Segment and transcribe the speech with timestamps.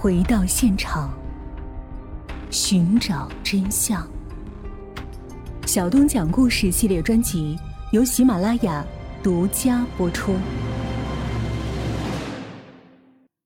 [0.00, 1.12] 回到现场，
[2.52, 4.08] 寻找真相。
[5.66, 7.58] 小东讲故事系列专辑
[7.90, 8.86] 由喜马拉雅
[9.24, 10.38] 独家播出。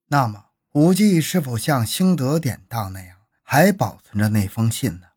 [0.09, 5.07] 那么，武继是否像兴德典当那样，还保存着那封信呢？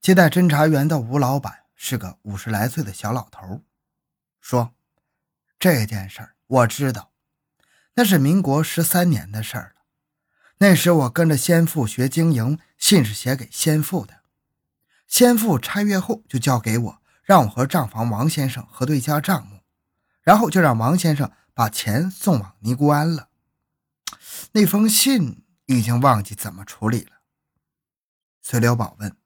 [0.00, 3.62] 接待侦查员的吴老板是个五十来岁的小老头，
[4.40, 4.70] 说
[5.58, 7.10] ：“这件事儿我知道，
[7.94, 9.77] 那是民国十三年的事儿了。
[10.60, 14.22] 那时我跟着先父学经营，信是写给先父的。
[15.06, 19.60] 先父拆阅后就交给我，让我和账房王先生核对一下账目，
[20.20, 23.28] 然后就让王先生把钱送往尼姑庵了。
[24.52, 27.20] 那封信已经忘记怎么处理了。”
[28.42, 29.16] 崔留宝问。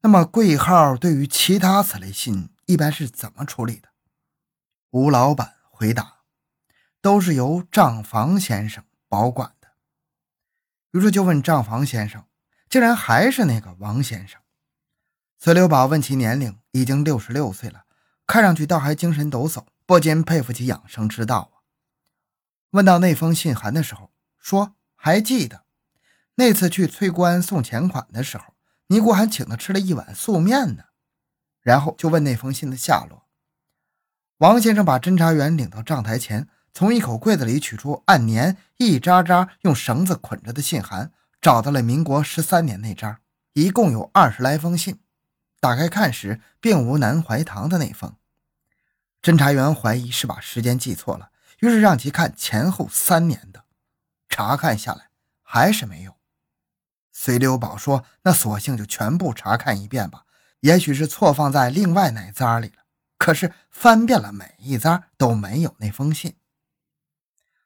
[0.00, 3.88] 那么贵号对于其他此类信一般是怎么处理的？
[4.90, 6.18] 吴老板回答
[7.00, 9.54] ：“都是由账房先生保管。”
[10.94, 12.24] 于是就问账房先生，
[12.70, 14.40] 竟然还是那个王先生。
[15.40, 17.82] 崔六宝问其年龄，已经六十六岁了，
[18.28, 21.66] 看上去倒还精神抖擞，不禁佩服其养生之道啊。
[22.70, 25.64] 问到那封信函的时候，说还记得
[26.36, 28.54] 那次去崔官送钱款的时候。
[28.86, 30.84] 尼姑还请他吃了一碗素面呢，
[31.60, 33.26] 然后就问那封信的下落。
[34.36, 43.18] 王先生把侦查员领到账台前，从一口柜子里取出按年一扎扎用绳子捆着的信函，找到了民国十三年那张，
[43.52, 44.98] 一共有二十来封信。
[45.60, 48.16] 打开看时，并无南怀堂的那封。
[49.22, 53.64] 侦查员怀疑是把时间记错了，于是让其看前后三年的。
[54.28, 55.10] 查看下来，
[55.44, 56.16] 还是没有。
[57.12, 60.24] 随留宝说：“那索性就全部查看一遍吧，
[60.60, 62.82] 也许是错放在另外哪扎里了。
[63.16, 66.34] 可是翻遍了每一扎都没有那封信。”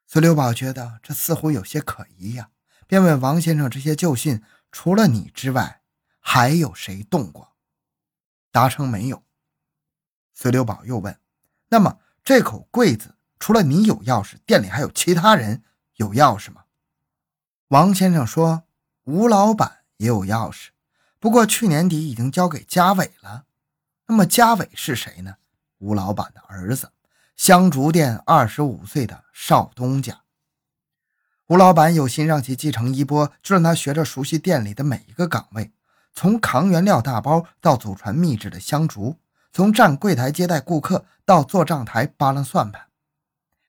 [0.09, 2.49] 隋六宝觉得这似乎有些可疑呀，
[2.87, 4.43] 便问王先生：“这些旧信
[4.73, 5.83] 除了你之外，
[6.19, 7.53] 还有谁动过？”
[8.51, 9.23] 答称没有。
[10.33, 11.21] 隋六宝又问
[11.69, 15.63] ：“那么这口柜子除了你有钥匙，店里还有其他人
[15.97, 16.65] 有钥匙吗？”
[17.69, 18.65] 王先生说。
[19.05, 20.69] 吴老板也有钥匙，
[21.19, 23.47] 不过去年底已经交给家伟了。
[24.05, 25.37] 那么家伟是谁呢？
[25.79, 26.93] 吴老板的儿子，
[27.39, 30.23] 香烛店二十五岁的少东家。
[31.47, 35.71] 吴老板有心让其继承衣钵，就让他学着熟悉店里的每一个岗位，
[36.13, 39.19] 从扛原料大包到祖传秘制的香烛，
[39.53, 42.89] 从站柜台接待顾客到坐账台扒拉算盘。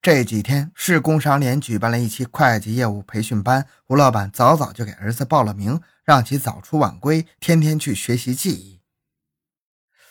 [0.02, 8.82] 这几天市工商联举办了一期会计业务培训班，吴老板早早就给儿子报了名，让其早出晚归，天天去学习技艺。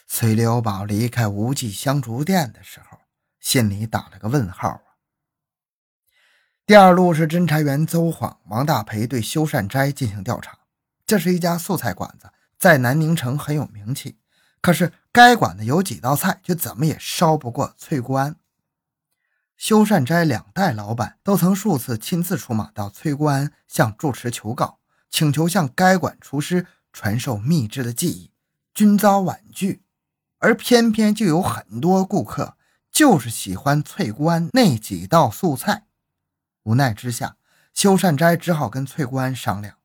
[0.07, 2.88] 崔刘宝离开无记香烛店的时候，
[3.41, 4.83] 心里打了个问号啊。
[6.67, 10.59] 第二路是侦查员邹晃、王大培对修善斋进行调查，
[11.07, 14.19] 这是一家素菜馆子，在南宁城很有名气，
[14.61, 18.37] 可是该馆子有几道菜就怎么也烧不过翠姑庵。
[19.57, 24.79] 修善斋两代老板都曾数次亲自出马到翠姑庵向住持求告，
[25.09, 28.31] 请求向该馆厨师传授秘制的技艺，
[28.75, 29.83] 均遭婉拒。
[30.39, 32.58] 而偏偏就有很多顾客
[32.99, 35.85] 就是喜欢翠姑庵那几道素菜。
[36.65, 37.37] 无奈之下，
[37.73, 39.77] 修善斋只好跟翠姑庵商量：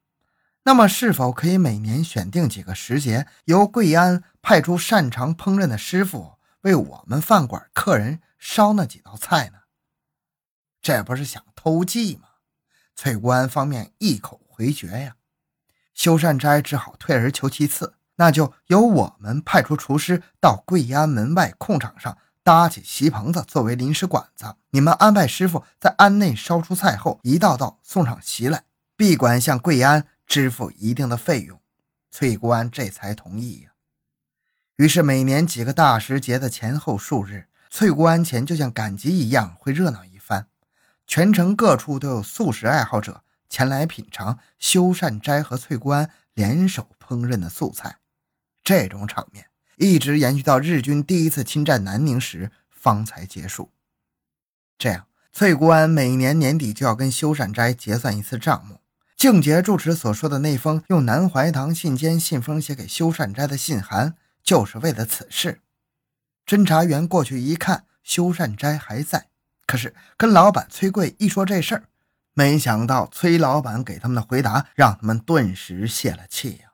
[0.63, 9.59] 那么是否可以每年选定几个时节，由贵安派出擅长烹饪的师傅为我们饭馆客人烧那几道菜呢？
[10.81, 12.29] 这不是想偷鸡吗？
[12.95, 15.17] 翠姑庵方面一口回绝呀，
[15.93, 28.65] 修善斋只好退而求其次，那就由我们派出厨师到贵安门外空场上搭起席棚子作为临时馆子，你们安排师傅在庵内烧出菜后，一道道送上席来，
[28.97, 31.61] 闭馆向贵安支付一定的费用。
[32.11, 33.69] 翠姑庵这才同意呀。
[34.75, 40.47] 于是每年几个大时节的前后数日，翠姑庵前就像赶集一样，会热闹一番。
[41.07, 47.97] 全城各处都有素食爱好者前来品尝修善斋和翠姑庵联手烹饪的素菜，
[48.63, 49.45] 这种场面
[49.77, 53.71] 一直延续到日军第一次侵占南宁时方才结束。
[54.77, 58.81] 这样，翠官每年年底就要跟修善斋结算一次账目。
[59.15, 65.61] 静节住持所说的那封用南怀堂信笺信封写给修善斋的信函，就是为了此事。
[66.45, 69.29] 侦查员过去一看，修善斋还在。
[69.65, 71.83] 可是跟老板崔贵一说这事儿，
[72.33, 76.73] 没想到崔老板给他们的回答让他们顿时泄了气呀。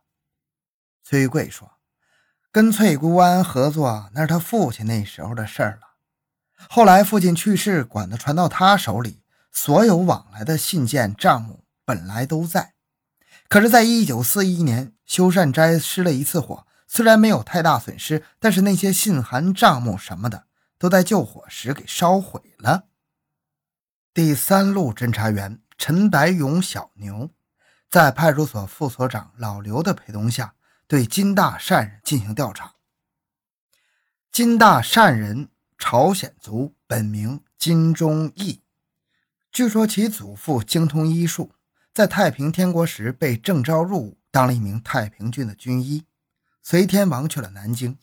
[1.03, 1.73] 崔贵说
[2.51, 5.89] ：“跟翠姑庵合作那是他父亲那时候的事儿了，
[6.67, 12.73] 后来父亲去世，管子传到他手里，所有往来的信件账目本来都在。
[13.47, 20.45] 可是，在一九四一年，修善斋失了一次火，虽然没有太大损失，但是那些信函、账目什么的
[20.79, 22.85] 都在救火时给烧毁了。
[24.11, 27.29] 第三路侦查员陈白勇、小牛，
[27.91, 30.55] 在派出所副所长老刘的陪同下，
[30.89, 32.73] 对金大善人进行调查。
[34.31, 38.63] 金大善人，朝鲜族，本名金钟义，
[39.51, 41.53] 据说其祖父精通医术。
[41.93, 46.05] 在太平天国时，被征召入伍，当了一名太平军的军医，
[46.63, 47.99] 随天王去了南京。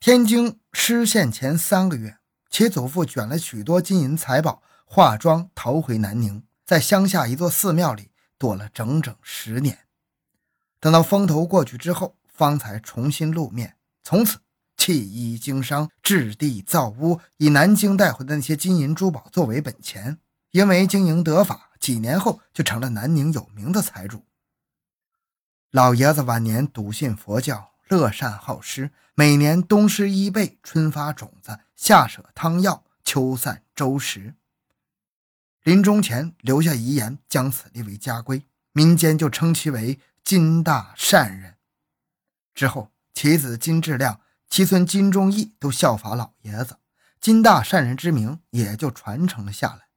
[0.00, 2.18] 天津失陷前三个月，
[2.50, 9.83] 其祖父卷了许多金银财宝，化妆逃回南宁，在乡下一座寺庙里躲了整整十年。
[10.84, 13.76] 等到风头过去之后，方才重新露面。
[14.02, 14.36] 从此
[14.76, 20.18] 弃医经商，置地造屋，以南京带回的那些金银珠宝作为本钱，
[20.50, 21.70] 因为经营得法。
[21.80, 24.26] 几年后，就成了南宁有名的财主。
[25.70, 34.34] 老爷子晚年笃信佛教，乐善好施，每年冬施衣被，春发种子，夏舍汤药，秋散粥食。
[35.62, 41.58] 临终前留下遗言，将此立为家规，民间就称其为金大善人。
[42.54, 46.78] 之后，其子金志亮、其孙金忠义都效法老爷子，
[47.20, 49.88] 金大善人之名也就传承了下来。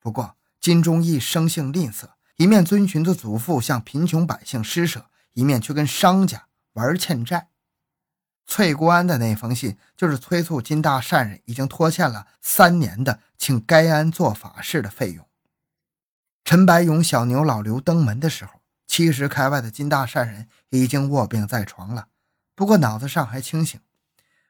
[0.00, 7.50] 不过，金忠义生性吝啬，一面遵循着祖父向贫穷百姓施舍，一面却跟商家玩欠债。
[8.44, 15.28] 翠姑庵的那封信就是催促金大善人已经拖欠了三年的请该庵做法事的费用。
[16.42, 18.60] 陈白勇、小牛、老刘登门的时候，
[18.92, 22.08] 七十开外的金大善人已经卧病在床了，
[22.54, 23.80] 不过脑子上还清醒。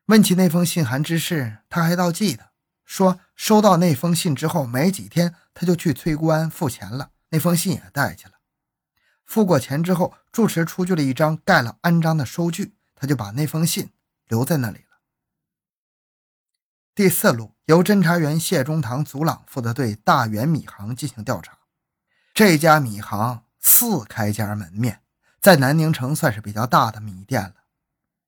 [0.06, 2.50] 问起那封信函之事，他还倒记得。
[2.84, 8.32] 说收到那封信之后没几天，他就去崔姑庵付钱了，那封信也带去了。
[9.24, 13.92] 付过钱之后，住持出具了一张盖了安章的收据，他就把那封信
[14.26, 14.98] 留在那里了。
[16.96, 21.56] 第四路由侦查员谢中堂、祖朗负责对大元米行进行调查。
[22.34, 25.00] 这家米行四开间门面，
[25.41, 27.55] 在南宁城算是比较大的米店了。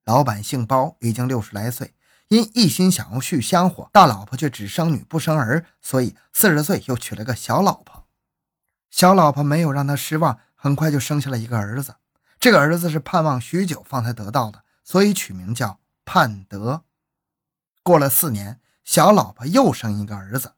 [0.05, 1.95] 老板姓包，已经六十来岁。
[2.29, 8.07] 因一心想要续香火，大老婆却只生女不生儿，所以四十岁又娶了个小老婆。
[8.91, 11.97] 小老婆没有让他失望，很快就生下了一个儿子。
[12.41, 16.85] 这个儿子是盼望许久方才得到的，所以取名叫盼德。
[17.83, 20.55] 过了四年，小老婆又生一个儿子，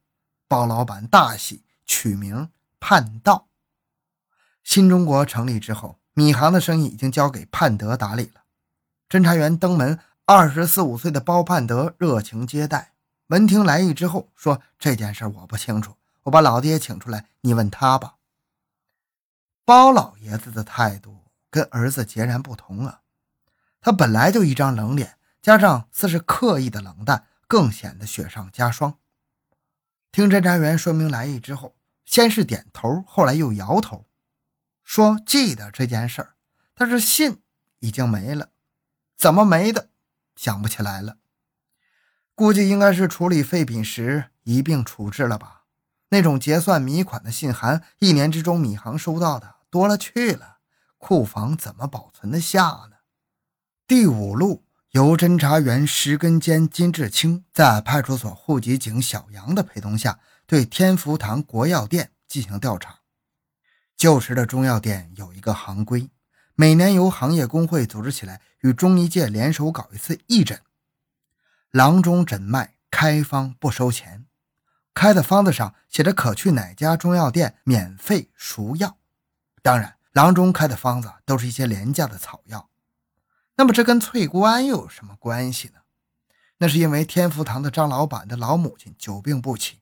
[0.47, 3.46] 包老板大喜，取名盼道。
[4.67, 8.43] 新中国成立之后，米行的生意已经交给盼德打理了。
[9.09, 10.01] 侦查员登门。
[10.29, 12.95] 二十四五岁的包盼德热情接待，
[13.29, 18.17] 闻听来意之后说：“这件事我不清楚，我把老爹请出来，你问他吧。”
[19.65, 23.03] 包老爷子的态度跟儿子截然不同啊，
[23.81, 28.99] 他本来就一张冷脸，加上似是刻意的冷淡，更显得雪上加霜。
[30.11, 34.05] 听侦查员说明来意之后，先是点头，后来又摇头，
[34.87, 36.35] 说：“记得这件事儿，
[36.73, 37.43] 但是信
[37.81, 38.51] 已经没了，
[39.19, 39.91] 怎么没的？”
[40.37, 41.17] 想不起来了，
[42.37, 45.65] 估计应该是处理废品时一并处置了吧。
[46.11, 50.59] 那种结算米款的信函，一年之中米行收到的多了去了，
[50.99, 52.99] 库房怎么保存得下呢？
[53.89, 63.01] 第五路由侦查员石根坚、金志清在派出所户籍警小杨的陪同下，对天福堂国药店进行调查。
[63.97, 66.11] 旧时的中药店有一个行规。
[66.55, 70.61] 每年由行业工会组织起来，与中医界联手搞一次义诊。
[71.71, 74.27] 郎中诊脉开方不收钱，
[74.95, 78.97] 开的方子上写着可去哪家中药店免费赎药。
[79.63, 82.71] 当然，郎中开的方子都是一些廉价的草药。
[83.57, 85.81] 那么这跟翠姑庵又有什么关系呢？
[86.59, 89.81] 那是因为天福堂的张老板的老母亲久病不起，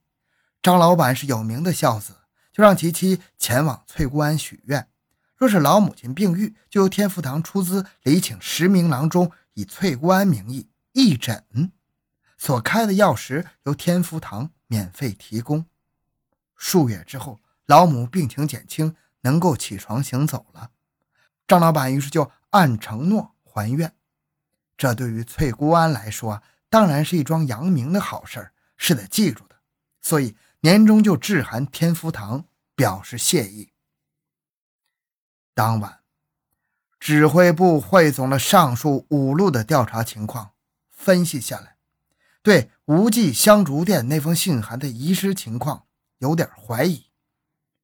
[0.60, 2.16] 张老板是有名的孝子，
[2.54, 4.88] 就让其妻前往翠姑庵许愿。
[5.36, 11.72] 若是老母亲病愈，就由天福堂出资礼请十名郎中，以翠姑庵名义义诊，
[12.38, 15.66] 所开的药石由天福堂免费提供。
[16.56, 20.70] 数月之后，老母病情减轻，能够起床行走了。
[21.48, 23.92] 张老板于是就按承诺还愿。
[24.76, 29.56] 这对于翠姑庵来说，当然是一桩扬名的好事是得记住的。
[30.00, 33.74] 所以年终就致函天福堂表示谢意。
[35.52, 36.00] 当晚，
[36.98, 40.52] 指挥部汇总了上述五路的调查情况，
[40.88, 41.76] 分析下来，
[42.42, 45.84] 对无忌香烛店那封信函的遗失情况
[46.16, 47.10] 有点怀疑，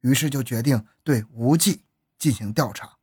[0.00, 1.84] 于是就决定对无忌
[2.18, 2.96] 进行调查。